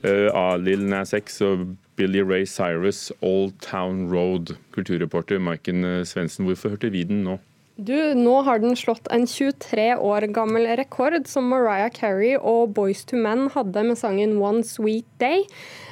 uh, 0.03 0.27
av 0.36 0.60
Lil 0.60 0.84
Nas 0.91 1.13
X 1.15 1.39
og 1.48 1.70
Billy 1.96 2.22
Ray 2.22 2.46
Cyrus, 2.46 3.12
'Old 3.22 3.60
Town 3.62 4.10
Road'. 4.12 4.56
Kulturreporter 4.72 5.40
Maiken 5.40 5.84
eh, 5.84 6.04
Svendsen, 6.04 6.46
hvorfor 6.46 6.75
hørte 6.75 6.92
vi 6.92 7.04
den 7.08 7.24
nå? 7.24 7.40
Du, 7.75 7.96
Nå 8.16 8.38
har 8.48 8.62
den 8.64 8.75
slått 8.80 9.08
en 9.12 9.25
23 9.28 9.98
år 10.00 10.30
gammel 10.32 10.64
rekord 10.80 11.25
som 11.28 11.50
Mariah 11.52 11.90
Carey 11.92 12.38
og 12.40 12.72
Boys 12.78 13.04
to 13.04 13.20
Men 13.20 13.50
hadde 13.52 13.84
med 13.84 14.00
sangen 14.00 14.38
'One 14.40 14.64
Sweet 14.64 15.08
Day'. 15.20 15.44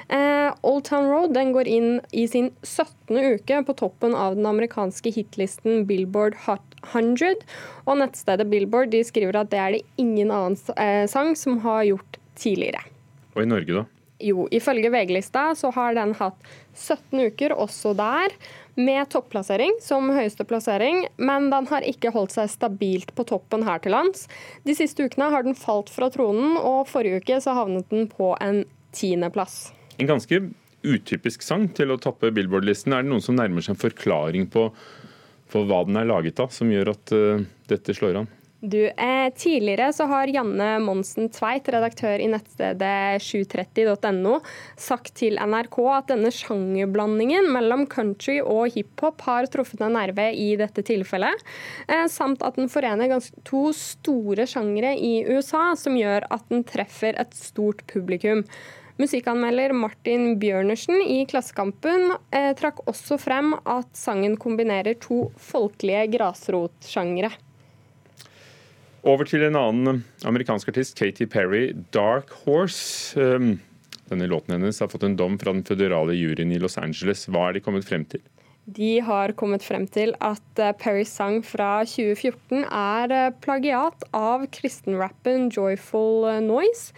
Eh, 0.08 0.54
Old 0.64 0.86
Town 0.86 1.10
Road 1.12 1.34
den 1.36 1.52
går 1.52 1.68
inn 1.68 2.02
i 2.12 2.28
sin 2.28 2.52
17. 2.64 3.36
uke 3.36 3.64
på 3.68 3.76
toppen 3.76 4.16
av 4.16 4.36
den 4.36 4.46
amerikanske 4.46 5.12
hitlisten 5.12 5.86
Billboard 5.88 6.36
Hot 6.46 6.64
100. 6.94 7.44
Og 7.88 8.00
nettstedet 8.00 8.50
Billboard 8.50 8.92
de 8.92 9.04
skriver 9.04 9.40
at 9.40 9.52
det 9.52 9.60
er 9.60 9.76
det 9.76 9.84
ingen 9.98 10.32
annen 10.32 10.60
eh, 10.78 11.08
sang 11.08 11.36
som 11.36 11.60
har 11.64 11.84
gjort 11.88 12.20
tidligere. 12.36 12.84
Og 13.36 13.44
i 13.44 13.50
Norge, 13.50 13.84
da? 13.84 13.86
Jo, 14.24 14.46
ifølge 14.56 14.92
VG-lista 14.94 15.50
så 15.60 15.72
har 15.76 15.98
den 15.98 16.14
hatt 16.16 16.38
17 16.74 17.20
uker 17.28 17.56
også 17.60 17.92
der, 17.98 18.36
med 18.74 19.06
topplassering 19.14 19.76
som 19.84 20.08
høyeste 20.16 20.46
plassering, 20.50 21.04
men 21.22 21.52
den 21.52 21.68
har 21.70 21.86
ikke 21.86 22.14
holdt 22.16 22.34
seg 22.34 22.50
stabilt 22.50 23.12
på 23.14 23.26
toppen 23.30 23.66
her 23.68 23.84
til 23.84 23.94
lands. 23.94 24.26
De 24.66 24.74
siste 24.78 25.06
ukene 25.06 25.30
har 25.34 25.46
den 25.46 25.58
falt 25.58 25.92
fra 25.94 26.10
tronen, 26.14 26.56
og 26.58 26.88
forrige 26.90 27.22
uke 27.22 27.38
så 27.44 27.54
havnet 27.58 27.90
den 27.94 28.08
på 28.10 28.34
en 28.42 28.64
tiendeplass. 28.96 29.74
En 30.02 30.10
ganske 30.10 30.42
utypisk 30.84 31.46
sang 31.46 31.68
til 31.78 31.94
å 31.94 32.00
toppe 32.02 32.32
Billboard-listen. 32.34 32.96
Er 32.96 33.06
det 33.06 33.12
noen 33.12 33.24
som 33.24 33.38
nærmer 33.38 33.64
seg 33.64 33.76
en 33.76 33.84
forklaring 33.84 34.50
på 34.54 34.70
for 35.54 35.70
hva 35.70 35.84
den 35.86 36.00
er 36.00 36.10
laget 36.10 36.42
av, 36.42 36.50
som 36.54 36.72
gjør 36.72 36.96
at 36.96 37.14
uh, 37.14 37.44
dette 37.70 37.94
slår 37.94 38.24
an? 38.24 38.32
Du, 38.66 38.88
eh, 38.88 39.30
Tidligere 39.36 39.94
så 39.94 40.06
har 40.08 40.30
Janne 40.32 40.78
Monsen 40.80 41.28
Tveit, 41.36 41.68
redaktør 41.68 42.22
i 42.24 42.30
nettstedet 42.32 43.20
730.no, 43.20 44.38
sagt 44.80 45.12
til 45.20 45.36
NRK 45.36 45.76
at 45.92 46.14
denne 46.14 46.32
sjangerblandingen 46.32 47.50
mellom 47.52 47.84
country 47.92 48.38
og 48.40 48.72
hiphop 48.72 49.26
har 49.28 49.50
truffet 49.52 49.84
en 49.84 49.98
nerve 49.98 50.30
i 50.32 50.54
dette 50.56 50.80
tilfellet, 50.88 51.44
eh, 51.90 52.06
samt 52.08 52.48
at 52.48 52.56
den 52.56 52.72
forener 52.72 53.18
to 53.44 53.66
store 53.76 54.48
sjangere 54.48 54.96
i 54.96 55.28
USA, 55.28 55.74
som 55.76 56.00
gjør 56.00 56.32
at 56.32 56.48
den 56.48 56.64
treffer 56.64 57.20
et 57.20 57.36
stort 57.36 57.84
publikum. 57.92 58.48
Musikkanmelder 58.96 59.76
Martin 59.76 60.38
Bjørnersen 60.40 61.04
i 61.04 61.26
Klassekampen 61.28 62.14
eh, 62.32 62.54
trakk 62.56 62.86
også 62.88 63.20
frem 63.20 63.58
at 63.60 63.92
sangen 63.92 64.40
kombinerer 64.40 64.96
to 65.04 65.26
folkelige 65.52 66.14
grasrotsjangre. 66.16 67.36
Over 69.04 69.28
til 69.28 69.44
en 69.44 69.58
annen 69.60 70.04
amerikansk 70.24 70.70
artist, 70.72 70.96
Katy 70.96 71.26
Perry, 71.28 71.74
'Dark 71.92 72.30
Horse'. 72.46 73.18
Um, 73.20 73.60
denne 74.08 74.30
låten 74.32 74.56
hennes 74.56 74.80
har 74.80 74.88
fått 74.88 75.04
en 75.04 75.18
dom 75.20 75.36
fra 75.40 75.52
den 75.52 75.66
føderale 75.68 76.16
juryen 76.16 76.54
i 76.56 76.60
Los 76.62 76.78
Angeles. 76.80 77.26
Hva 77.28 77.50
er 77.50 77.58
de 77.58 77.64
kommet 77.66 77.88
frem 77.88 78.06
til? 78.08 78.24
De 78.64 79.02
har 79.04 79.34
kommet 79.36 79.64
frem 79.66 79.90
til 79.92 80.14
at 80.24 80.62
eh, 80.62 80.72
Perrys 80.80 81.12
sang 81.12 81.42
fra 81.44 81.84
2014 81.84 82.64
er 82.64 83.12
eh, 83.12 83.34
plagiat 83.44 84.08
av 84.16 84.48
kristenrappen 84.56 85.50
'Joyful 85.52 86.30
Noise'. 86.48 86.96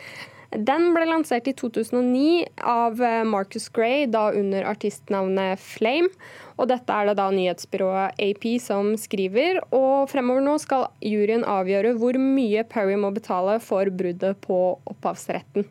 Den 0.56 0.94
ble 0.96 1.04
lansert 1.10 1.50
i 1.52 1.54
2009 1.58 2.46
av 2.64 3.02
eh, 3.04 3.22
Marcus 3.28 3.68
Gray, 3.76 4.06
da 4.08 4.30
under 4.32 4.64
artistnavnet 4.70 5.60
Flame. 5.60 6.08
Og 6.56 6.70
dette 6.72 6.96
er 6.96 7.10
det 7.10 7.18
da 7.20 7.28
nyhetsbyrået 7.34 8.22
AP 8.24 8.46
som 8.64 8.94
skriver. 9.00 9.60
Og 9.76 10.08
fremover 10.12 10.46
nå 10.46 10.56
skal 10.64 10.88
juryen 11.04 11.44
avgjøre 11.44 11.96
hvor 12.00 12.20
mye 12.22 12.64
Perry 12.72 12.96
må 13.00 13.12
betale 13.16 13.58
for 13.64 13.92
bruddet 13.92 14.40
på 14.46 14.60
opphavsretten. 14.88 15.68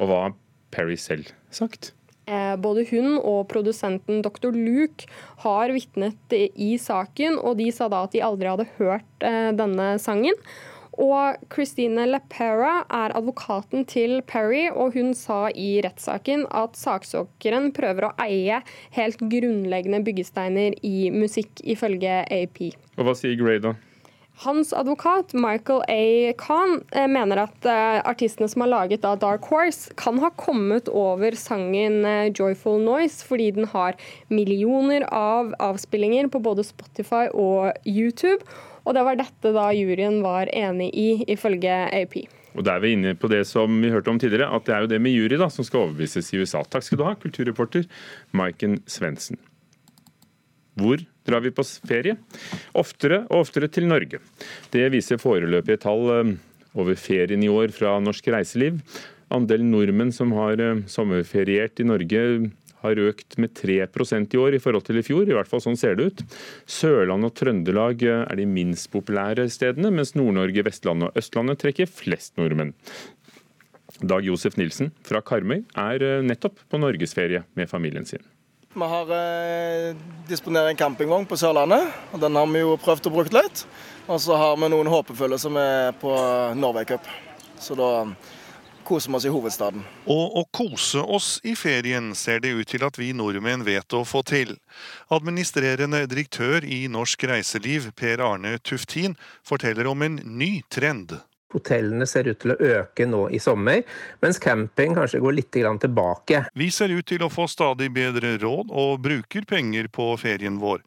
Og 0.00 0.08
hva 0.08 0.22
har 0.26 0.38
Perry 0.72 0.96
selv 0.96 1.34
sagt? 1.52 1.92
Eh, 2.24 2.54
både 2.56 2.86
hun 2.88 3.16
og 3.18 3.48
produsenten 3.50 4.22
dr. 4.24 4.54
Luke 4.54 5.08
har 5.42 5.72
vitnet 5.74 6.36
i 6.38 6.76
saken, 6.80 7.36
og 7.42 7.58
de 7.58 7.68
sa 7.74 7.90
da 7.92 8.04
at 8.06 8.14
de 8.14 8.22
aldri 8.24 8.48
hadde 8.48 8.70
hørt 8.78 9.26
eh, 9.26 9.50
denne 9.58 9.96
sangen. 10.00 10.38
Og 11.02 11.38
Christine 11.50 12.04
LePera 12.06 12.84
er 12.86 13.14
advokaten 13.18 13.86
til 13.90 14.20
Perry, 14.28 14.68
og 14.70 14.94
hun 14.94 15.12
sa 15.18 15.48
i 15.50 15.80
rettssaken 15.82 16.46
at 16.54 16.78
saksøkeren 16.78 17.72
prøver 17.74 18.06
å 18.06 18.16
eie 18.22 18.60
helt 18.94 19.24
grunnleggende 19.32 20.02
byggesteiner 20.06 20.78
i 20.86 21.10
musikk, 21.14 21.58
ifølge 21.66 22.22
AP. 22.30 22.68
Og 22.98 23.08
Hva 23.08 23.16
sier 23.18 23.34
Gray, 23.40 23.58
da? 23.62 23.74
Hans 24.42 24.72
advokat 24.72 25.34
Michael 25.36 25.82
A. 25.92 26.32
Khan 26.40 26.80
eh, 26.96 27.06
mener 27.10 27.44
at 27.44 27.66
uh, 27.68 28.00
artistene 28.08 28.48
som 28.50 28.64
har 28.64 28.70
laget 28.72 29.04
Dark 29.04 29.44
Horse, 29.50 29.92
kan 30.00 30.18
ha 30.22 30.32
kommet 30.40 30.88
over 30.88 31.36
sangen 31.38 32.00
uh, 32.06 32.30
'Joyful 32.32 32.80
Noise' 32.82 33.26
fordi 33.26 33.50
den 33.58 33.68
har 33.74 33.98
millioner 34.30 35.04
av 35.12 35.52
avspillinger 35.60 36.30
på 36.32 36.42
både 36.42 36.64
Spotify 36.66 37.28
og 37.34 37.76
YouTube. 37.84 38.40
Og 38.82 38.96
det 38.96 39.04
var 39.06 39.18
dette 39.18 39.52
da 39.54 39.68
juryen 39.76 40.20
var 40.24 40.50
enig 40.52 40.90
i, 40.94 41.08
ifølge 41.30 41.74
AP. 41.92 42.22
Og 42.52 42.64
Da 42.66 42.76
er 42.76 42.82
vi 42.84 42.92
inne 42.96 43.14
på 43.16 43.30
det 43.32 43.46
som 43.48 43.78
vi 43.80 43.92
hørte 43.92 44.12
om 44.12 44.18
tidligere, 44.20 44.50
at 44.52 44.66
det 44.66 44.74
er 44.74 44.84
jo 44.84 44.90
det 44.90 45.00
med 45.00 45.14
jury 45.14 45.38
da, 45.40 45.48
som 45.48 45.64
skal 45.64 45.86
overbevises 45.86 46.32
i 46.34 46.42
USA. 46.42 46.60
Takk 46.64 46.84
skal 46.84 47.00
du 47.00 47.06
ha, 47.06 47.14
kulturreporter 47.16 47.86
Maiken 48.36 48.82
Svendsen. 48.84 49.40
Hvor 50.76 51.00
drar 51.28 51.44
vi 51.44 51.52
på 51.52 51.64
ferie? 51.88 52.16
Oftere 52.76 53.22
og 53.28 53.46
oftere 53.46 53.68
til 53.72 53.88
Norge. 53.88 54.20
Det 54.72 54.84
viser 54.92 55.20
foreløpige 55.20 55.80
tall 55.84 56.06
eh, 56.12 56.36
over 56.76 56.96
ferien 56.96 57.44
i 57.44 57.50
år 57.52 57.72
fra 57.76 57.98
Norsk 58.00 58.30
Reiseliv. 58.32 58.80
Andelen 59.32 59.70
nordmenn 59.72 60.12
som 60.12 60.32
har 60.36 60.60
eh, 60.60 60.84
sommerferiert 60.88 61.80
i 61.80 61.88
Norge 61.88 62.24
har 62.82 63.00
økt 63.08 63.38
med 63.42 63.54
3% 63.58 64.36
i 64.36 64.40
år 64.42 64.56
i 64.56 64.60
forhold 64.62 64.86
til 64.88 65.00
i 65.00 65.06
fjor. 65.06 65.24
I 65.26 65.36
hvert 65.36 65.50
fall 65.50 65.62
sånn 65.64 65.78
ser 65.78 65.96
det 65.98 66.10
ut. 66.10 66.22
Sørland 66.66 67.28
og 67.28 67.34
Trøndelag 67.38 68.04
er 68.10 68.36
de 68.38 68.46
minst 68.48 68.90
populære 68.92 69.48
stedene, 69.52 69.92
mens 69.94 70.14
Nord-Norge, 70.18 70.66
Vestlandet 70.66 71.10
og 71.10 71.22
Østlandet 71.22 71.62
trekker 71.62 71.90
flest 71.90 72.38
nordmenn. 72.40 72.74
Dag 74.02 74.24
Josef 74.26 74.56
Nilsen 74.58 74.90
fra 75.06 75.20
Karmøy 75.22 75.62
er 75.78 76.02
eh, 76.02 76.22
nettopp 76.24 76.62
på 76.70 76.80
norgesferie 76.80 77.44
med 77.58 77.70
familien 77.70 78.06
sin. 78.08 78.22
Vi 78.72 78.88
har 78.88 79.10
eh, 79.12 79.92
disponert 80.30 80.70
en 80.70 80.78
campingvogn 80.80 81.26
på 81.28 81.36
Sørlandet, 81.36 81.90
og 82.10 82.22
den 82.22 82.38
har 82.38 82.48
vi 82.48 82.62
jo 82.62 82.78
prøvd 82.80 83.10
å 83.10 83.12
bruke 83.12 83.36
litt. 83.36 83.66
Og 84.08 84.18
så 84.24 84.38
har 84.40 84.56
vi 84.58 84.70
noen 84.72 84.90
håpefulle 84.90 85.36
som 85.38 85.58
er 85.60 85.92
på 86.00 86.12
Norway 86.58 86.88
Cup. 86.88 87.04
Så 87.60 87.76
da 87.78 87.90
kose 88.86 89.10
oss 89.12 89.26
i 89.26 89.32
hovedstaden. 89.32 89.82
Og 90.10 90.38
å 90.40 90.44
kose 90.54 91.02
oss 91.02 91.36
i 91.44 91.54
ferien 91.58 92.12
ser 92.18 92.42
det 92.44 92.52
ut 92.54 92.68
til 92.68 92.84
at 92.86 92.98
vi 93.00 93.12
nordmenn 93.16 93.64
vet 93.66 93.96
å 93.96 94.04
få 94.08 94.22
til. 94.26 94.56
Administrerende 95.14 96.04
direktør 96.10 96.64
i 96.64 96.84
Norsk 96.92 97.24
Reiseliv, 97.30 97.92
Per 97.96 98.22
Arne 98.24 98.58
Tuftin, 98.58 99.16
forteller 99.46 99.90
om 99.90 100.02
en 100.06 100.20
ny 100.24 100.54
trend. 100.70 101.18
Hotellene 101.52 102.06
ser 102.08 102.30
ut 102.30 102.40
til 102.42 102.54
å 102.54 102.58
øke 102.78 103.06
nå 103.08 103.26
i 103.34 103.40
sommer, 103.42 103.82
mens 104.24 104.40
camping 104.42 104.96
kanskje 104.96 105.20
går 105.22 105.36
litt 105.36 105.50
tilbake. 105.52 106.44
Vi 106.58 106.70
ser 106.70 106.92
ut 106.92 107.06
til 107.06 107.22
å 107.24 107.30
få 107.32 107.46
stadig 107.50 107.90
bedre 107.92 108.36
råd 108.40 108.72
og 108.72 109.02
bruker 109.04 109.44
penger 109.48 109.88
på 109.92 110.08
ferien 110.20 110.58
vår. 110.62 110.80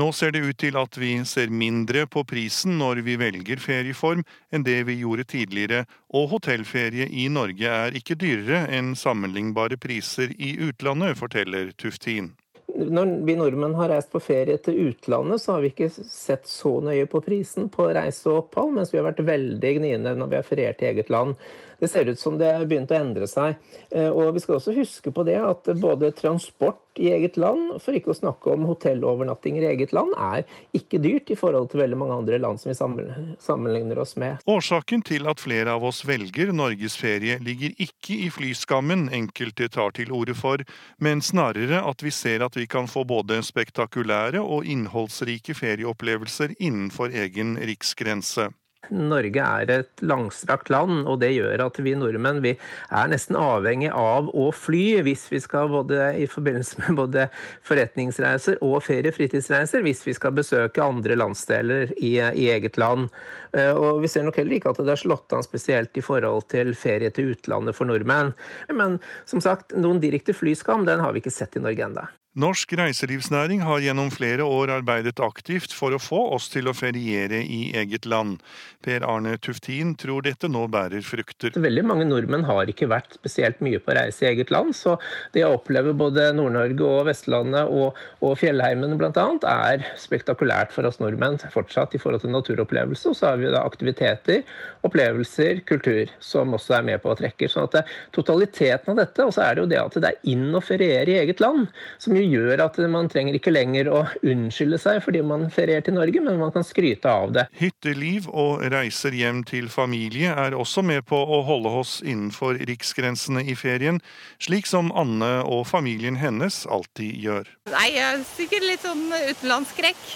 Nå 0.00 0.10
ser 0.12 0.32
det 0.32 0.44
ut 0.46 0.58
til 0.58 0.78
at 0.80 0.96
vi 0.96 1.12
ser 1.24 1.52
mindre 1.52 2.06
på 2.06 2.24
prisen 2.24 2.78
når 2.80 3.02
vi 3.06 3.18
velger 3.20 3.60
ferieform 3.60 4.24
enn 4.50 4.64
det 4.66 4.82
vi 4.88 5.00
gjorde 5.02 5.28
tidligere, 5.28 5.84
og 6.16 6.30
hotellferie 6.36 7.08
i 7.10 7.28
Norge 7.28 7.68
er 7.68 7.96
ikke 7.96 8.16
dyrere 8.18 8.66
enn 8.72 8.94
sammenlignbare 8.96 9.76
priser 9.80 10.32
i 10.38 10.56
utlandet, 10.68 11.18
forteller 11.20 11.72
Tuftin 11.76 12.34
når 12.74 13.12
vi 13.28 13.36
nordmenn 13.38 13.76
har 13.78 13.92
reist 13.92 14.10
på 14.12 14.20
ferie 14.20 14.58
til 14.62 14.88
utlandet, 14.88 15.42
så 15.42 15.54
har 15.54 15.62
vi 15.62 15.70
ikke 15.70 15.90
sett 15.94 16.48
så 16.50 16.78
nøye 16.84 17.06
på 17.10 17.22
prisen 17.24 17.70
på 17.72 17.86
reise 17.94 18.26
og 18.30 18.46
opphold, 18.46 18.74
mens 18.76 18.90
vi 18.92 18.98
har 19.00 19.06
vært 19.06 19.22
veldig 19.26 19.72
gniende 19.78 20.16
når 20.18 20.32
vi 20.32 20.38
har 20.40 20.50
feriert 20.50 20.82
i 20.82 20.90
eget 20.90 21.12
land 21.12 21.38
det 21.78 21.88
ser 21.88 22.08
ut 22.08 22.20
som 22.20 22.38
det 22.38 22.52
har 22.52 22.66
begynt 22.68 22.92
å 22.92 22.98
endre 22.98 23.28
seg. 23.30 23.56
Eh, 23.90 24.08
og 24.08 24.34
vi 24.36 24.42
skal 24.44 24.58
også 24.58 24.74
huske 24.76 25.12
på 25.12 25.26
det 25.28 25.38
at 25.42 25.68
både 25.80 26.14
transport 26.16 26.80
i 27.02 27.10
eget 27.12 27.36
land, 27.40 27.76
for 27.82 27.96
ikke 27.96 28.12
å 28.12 28.16
snakke 28.16 28.52
om 28.52 28.66
hotellovernattinger 28.68 29.66
i 29.66 29.70
eget 29.74 29.94
land, 29.96 30.14
er 30.16 30.44
ikke 30.76 31.00
dyrt 31.02 31.30
i 31.32 31.38
forhold 31.38 31.70
til 31.72 31.82
veldig 31.82 31.98
mange 32.00 32.18
andre 32.20 32.40
land 32.42 32.60
som 32.62 32.72
vi 32.72 33.06
sammenligner 33.42 34.00
oss 34.02 34.16
med. 34.20 34.42
Årsaken 34.50 35.04
til 35.06 35.28
at 35.30 35.42
flere 35.42 35.76
av 35.76 35.86
oss 35.86 36.02
velger 36.08 36.52
norgesferie 36.56 37.38
ligger 37.44 37.74
ikke 37.82 38.18
i 38.26 38.28
flyskammen 38.32 39.08
enkelte 39.14 39.70
tar 39.72 39.94
til 39.96 40.12
orde 40.16 40.36
for, 40.36 40.62
men 41.02 41.24
snarere 41.24 41.82
at 41.86 42.04
vi 42.04 42.12
ser 42.14 42.44
at 42.46 42.56
vi 42.58 42.68
kan 42.70 42.88
få 42.90 43.06
både 43.08 43.42
spektakulære 43.46 44.42
og 44.42 44.68
innholdsrike 44.68 45.56
ferieopplevelser 45.56 46.56
innenfor 46.58 47.14
egen 47.14 47.56
riksgrense. 47.60 48.50
Norge 48.90 49.42
er 49.42 49.72
et 49.72 50.02
langstrakt 50.06 50.70
land, 50.72 51.04
og 51.06 51.20
det 51.22 51.32
gjør 51.34 51.66
at 51.66 51.80
vi 51.82 51.94
nordmenn 51.98 52.42
vi 52.44 52.54
er 52.56 53.10
nesten 53.10 53.38
avhengig 53.38 53.90
av 53.92 54.28
å 54.34 54.48
fly 54.54 55.02
hvis 55.06 55.26
vi 55.32 55.40
skal 55.42 55.70
både 55.72 56.12
i 56.20 56.26
forbindelse 56.30 56.82
med 56.84 56.98
både 57.00 57.28
forretningsreiser 57.66 58.60
og 58.64 58.82
ferie- 58.86 59.14
hvis 59.16 60.04
vi 60.06 60.14
skal 60.14 60.34
besøke 60.36 60.82
andre 60.82 61.16
landsdeler 61.16 61.92
i, 61.96 62.16
i, 62.18 62.48
eget 62.50 62.76
land. 62.76 63.08
Eh, 63.52 63.72
og 63.72 64.02
vi 64.02 64.10
ser 64.10 64.26
nok 64.26 64.38
heller 64.40 64.58
ikke 64.58 64.72
at 64.72 64.82
det 64.82 64.94
er 64.94 65.02
slått 65.02 65.32
an 65.36 65.46
spesielt 65.46 65.96
i 65.96 66.04
forhold 66.04 66.48
til 66.52 66.74
ferie 66.74 67.10
til 67.10 67.34
utlandet 67.34 67.76
for 67.76 67.88
nordmenn. 67.88 68.34
Men 68.72 69.00
som 69.24 69.42
sagt, 69.44 69.74
noen 69.76 70.00
direkte 70.02 70.36
flyskam 70.36 70.86
den 70.88 71.02
har 71.02 71.12
vi 71.12 71.24
ikke 71.24 71.34
sett 71.34 71.56
i 71.56 71.64
Norge 71.64 71.88
ennå. 71.88 72.06
Norsk 72.36 72.74
reiselivsnæring 72.76 73.62
har 73.64 73.80
gjennom 73.80 74.10
flere 74.12 74.44
år 74.44 74.68
arbeidet 74.74 75.22
aktivt 75.24 75.72
for 75.72 75.96
å 75.96 76.00
få 76.02 76.18
oss 76.36 76.50
til 76.52 76.66
å 76.68 76.74
feriere 76.76 77.38
i 77.40 77.70
eget 77.80 78.04
land. 78.04 78.42
Per 78.84 79.06
Arne 79.08 79.38
Tuftin 79.40 79.94
tror 79.96 80.26
dette 80.26 80.50
nå 80.52 80.66
bærer 80.68 81.00
frukter. 81.00 81.56
Veldig 81.56 81.84
mange 81.88 82.04
nordmenn 82.04 82.44
har 82.44 82.68
ikke 82.68 82.90
vært 82.92 83.16
spesielt 83.16 83.62
mye 83.64 83.80
på 83.80 83.94
reise 83.96 84.26
i 84.26 84.28
eget 84.34 84.52
land, 84.52 84.76
så 84.76 84.98
det 85.32 85.46
å 85.46 85.54
oppleve 85.54 85.94
både 85.96 86.26
Nord-Norge 86.36 86.84
og 86.84 87.06
Vestlandet 87.08 87.72
og, 87.72 87.96
og 88.20 88.36
fjellheimen 88.36 88.98
bl.a. 89.00 89.24
er 89.54 89.86
spektakulært 89.96 90.76
for 90.76 90.84
oss 90.84 91.00
nordmenn 91.00 91.40
fortsatt 91.40 91.96
i 91.96 92.02
forhold 92.02 92.26
til 92.26 92.36
naturopplevelse. 92.36 93.14
Og 93.14 93.16
så 93.16 93.30
har 93.30 93.40
vi 93.40 93.48
da 93.48 93.64
aktiviteter, 93.64 94.44
opplevelser, 94.84 95.64
kultur 95.64 96.12
som 96.20 96.52
også 96.60 96.82
er 96.82 96.86
med 96.92 97.00
på 97.00 97.14
å 97.14 97.16
trekke. 97.16 97.48
sånn 97.48 97.70
at 97.72 97.96
Totaliteten 98.12 98.92
av 98.92 99.00
dette, 99.00 99.24
og 99.24 99.32
så 99.32 99.48
er 99.48 99.56
det 99.56 99.64
jo 99.64 99.72
det 99.72 99.82
at 99.86 99.98
det 100.04 100.12
er 100.12 100.32
inn 100.36 100.46
å 100.52 100.60
feriere 100.60 101.16
i 101.16 101.20
eget 101.24 101.40
land, 101.40 101.72
som 101.96 102.12
jo 102.12 102.25
gjør 102.26 102.62
at 102.66 102.78
man 102.92 103.08
trenger 103.12 103.36
ikke 103.38 103.54
lenger 103.54 103.90
å 103.92 104.02
unnskylde 104.26 104.78
seg 104.80 105.02
fordi 105.04 105.22
man 105.26 105.48
ferierer 105.52 105.84
til 105.86 105.96
Norge, 105.96 106.22
men 106.24 106.40
man 106.40 106.52
kan 106.54 106.64
skryte 106.66 107.10
av 107.10 107.32
det. 107.36 107.46
Hytteliv 107.58 108.28
og 108.30 108.64
reiser 108.72 109.16
hjem 109.16 109.42
til 109.48 109.68
familie 109.72 110.32
er 110.32 110.56
også 110.56 110.84
med 110.86 111.06
på 111.08 111.18
å 111.18 111.42
holde 111.46 111.70
oss 111.82 111.98
innenfor 112.04 112.60
riksgrensene 112.68 113.44
i 113.46 113.56
ferien, 113.58 114.00
slik 114.42 114.68
som 114.70 114.92
Anne 114.96 115.32
og 115.44 115.66
familien 115.70 116.16
hennes 116.20 116.64
alltid 116.66 117.16
gjør. 117.24 117.44
Nei, 117.72 117.88
jeg 117.96 118.06
er 118.10 118.28
sikkert 118.34 118.68
litt 118.70 118.84
sånn 118.84 119.06
utenlandsskrekk. 119.10 120.04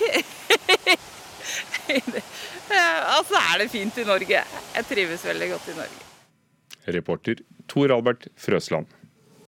altså 3.17 3.41
er 3.41 3.63
det 3.63 3.69
fint 3.73 3.99
i 3.99 4.07
Norge. 4.09 4.45
Jeg 4.77 4.89
trives 4.89 5.27
veldig 5.27 5.51
godt 5.55 5.73
i 5.73 5.77
Norge. 5.81 6.07
Reporter 6.91 7.43
Tor 7.71 7.93
Albert 7.95 8.27
Frøsland. 8.41 8.89